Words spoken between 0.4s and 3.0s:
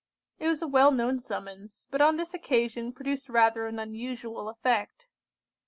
was a well known summons, but on this occasion